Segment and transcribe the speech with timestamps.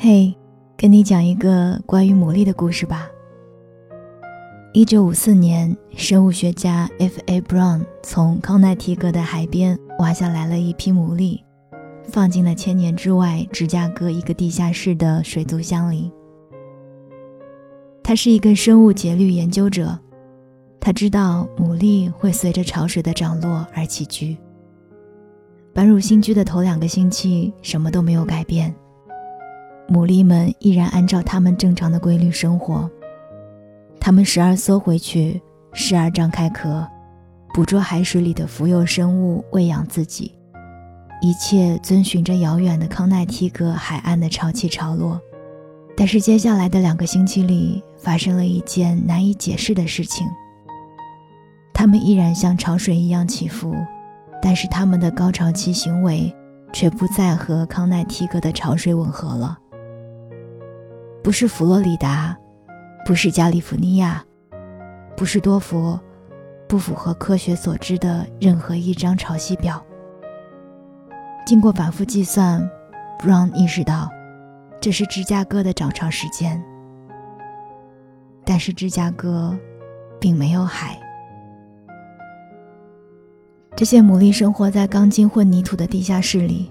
[0.00, 0.32] 嘿，
[0.76, 3.10] 跟你讲一个关于牡蛎的故事吧。
[4.72, 7.40] 一九五四年，生物学家 F.A.
[7.40, 11.40] Brown 从康奈提格的海边挖下来了一批牡蛎，
[12.04, 16.12] 放进了千年之外芝加哥一个地下室的水族箱里。
[18.00, 19.98] 他是一个生物节律研究者，
[20.78, 24.36] 他知道牡蛎会随着潮水的涨落而起居。
[25.74, 28.72] 搬入新居的头两个星期，什么都没有改变。
[29.88, 32.88] 牡蛎们依然按照它们正常的规律生活，
[33.98, 35.40] 它们时而缩回去，
[35.72, 36.86] 时而张开壳，
[37.54, 40.34] 捕捉海水里的浮游生物喂养自己，
[41.22, 45.18] 一切遵循着遥远的康奈提格海岸的潮起潮落。
[45.96, 50.26] 但是接下来的两个星期里，发生了一件难以解释的事情。
[51.72, 53.74] 它们依然像潮水一样起伏，
[54.42, 56.30] 但是它们的高潮期行为
[56.74, 59.58] 却不再和康奈提格的潮水吻合了。
[61.28, 62.34] 不是佛罗里达，
[63.04, 64.24] 不是加利福尼亚，
[65.14, 66.00] 不是多佛，
[66.66, 69.84] 不符合科学所知的任何一张潮汐表。
[71.44, 72.66] 经过反复计算
[73.18, 74.10] ，Brown 意识到，
[74.80, 76.64] 这是芝加哥的涨潮时间。
[78.42, 79.54] 但是芝加哥，
[80.18, 80.98] 并没有海。
[83.76, 86.70] 这些牡蛎生活在钢筋混凝土的地下室里，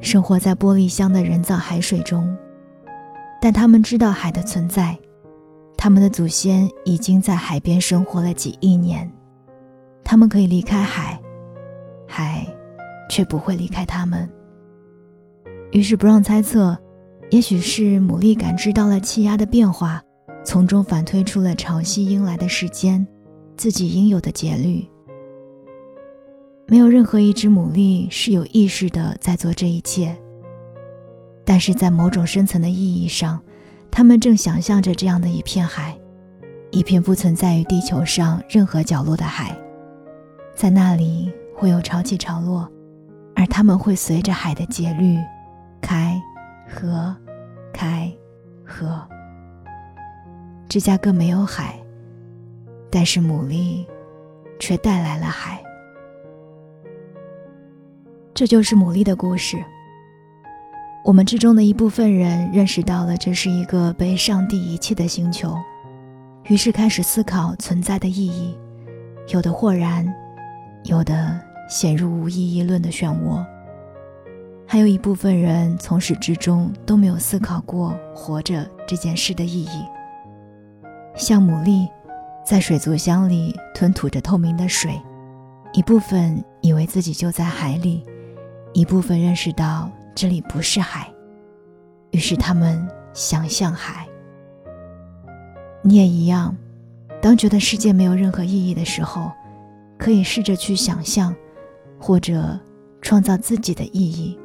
[0.00, 2.34] 生活在玻璃箱的人造海水中。
[3.44, 4.98] 但他们知道海的存在，
[5.76, 9.12] 他们的祖先已经在海边生活了几亿年，
[10.02, 11.20] 他们可以离开海，
[12.08, 12.46] 海
[13.10, 14.26] 却不会离开他们。
[15.72, 16.74] 于是不让猜测，
[17.28, 20.02] 也许是牡蛎感知到了气压的变化，
[20.42, 23.06] 从中反推出了潮汐应来的时间，
[23.58, 24.88] 自己应有的节律。
[26.66, 30.16] 没有任何一只牡蛎是有意识的在做这一切。
[31.44, 33.40] 但是在某种深层的意义上，
[33.90, 35.96] 他们正想象着这样的一片海，
[36.70, 39.56] 一片不存在于地球上任何角落的海，
[40.54, 42.68] 在那里会有潮起潮落，
[43.36, 45.18] 而他们会随着海的节律
[45.80, 46.20] 开
[46.68, 47.14] 合
[47.72, 48.12] 开
[48.64, 49.06] 合。
[50.68, 51.78] 芝加哥没有海，
[52.90, 53.86] 但是牡蛎
[54.58, 55.62] 却带来了海。
[58.32, 59.62] 这就是牡蛎的故事。
[61.04, 65.54] 我们之中的一部分人认识到了这是一个被上帝遗弃的星球，
[66.44, 68.56] 于是开始思考存在的意义。
[69.28, 70.10] 有的豁然，
[70.84, 71.38] 有的
[71.68, 73.44] 陷入无意义论的漩涡。
[74.66, 79.84] 还有一部分人从始至终都没有思考过活着这件事的意义。
[81.14, 81.86] 像牡蛎，
[82.46, 84.98] 在水族箱里吞吐着透明的水，
[85.74, 88.02] 一部分以为自己就在海里，
[88.72, 89.90] 一部分认识到。
[90.14, 91.12] 这里不是海，
[92.12, 94.08] 于是他们想象海。
[95.82, 96.56] 你也一样，
[97.20, 99.30] 当觉得世界没有任何意义的时候，
[99.98, 101.34] 可以试着去想象，
[101.98, 102.58] 或者
[103.02, 104.38] 创造自己的意义。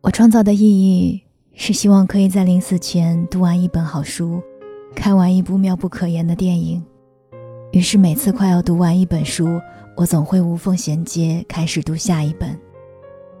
[0.00, 1.22] 我创造的意义
[1.54, 4.42] 是希望可以在临死前读完一本好书，
[4.94, 6.84] 看完一部妙不可言的电影。
[7.70, 9.60] 于是每次快要读完一本书，
[9.96, 12.58] 我总会无缝衔接开始读下一本。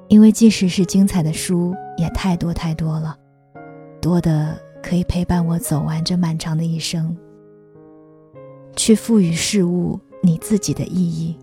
[0.08, 3.16] 因为即使是精彩的书，也太多太多了，
[4.00, 7.16] 多的可以陪伴我走完这漫长的一生。
[8.76, 11.38] 去赋予事物你自己的意义，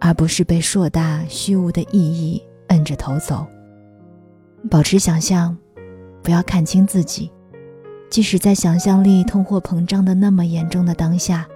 [0.00, 3.46] 而不是被硕大虚无的意义摁着头走。
[4.70, 5.56] 保持想象，
[6.22, 7.30] 不要看清自己，
[8.10, 11.46] 即使在想象力通货膨胀的那么严重的当下，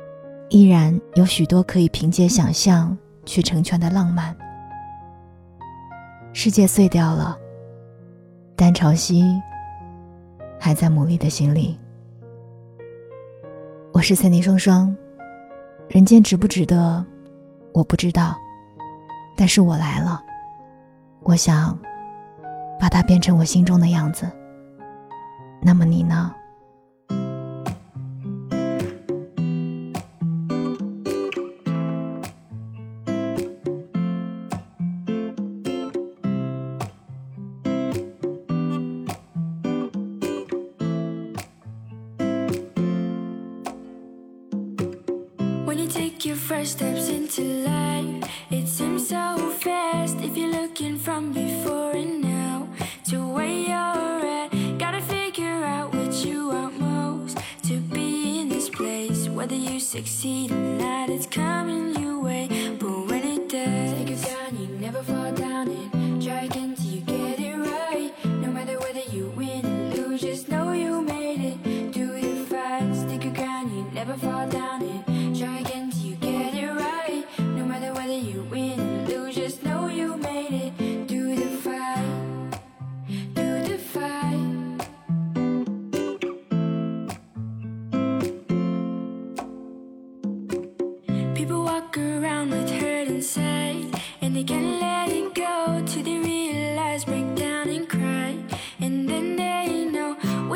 [0.48, 4.36] 依然有许多可以凭借想象去成全的浪漫。
[6.32, 7.36] 世界碎掉了，
[8.54, 9.40] 但潮汐
[10.60, 11.78] 还在牡蛎的心里。
[13.92, 14.96] 我是森林双双，
[15.88, 17.04] 人间值不值得，
[17.74, 18.36] 我不知道，
[19.36, 20.22] 但是我来了，
[21.22, 21.76] 我想
[22.78, 24.30] 把它变成我心中的样子。
[25.60, 26.32] 那么你呢
[50.98, 52.68] from before and now.
[53.10, 57.38] To where you're at Gotta figure out what you want most.
[57.64, 61.79] To be in this place Whether you succeed or not It's coming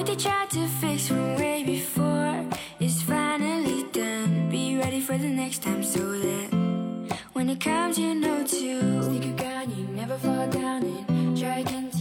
[0.04, 2.44] What they tried to fix from way before
[2.78, 4.50] is finally done.
[4.50, 9.24] Be ready for the next time so that when it comes, you know to sneak
[9.24, 11.93] a gun, you never fall down and try again.